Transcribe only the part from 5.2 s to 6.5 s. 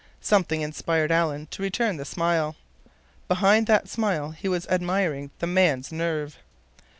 the man's nerve.